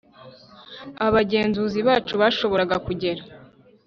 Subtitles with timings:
[1.05, 3.21] abagenzuzi bacu bashoboraga kugera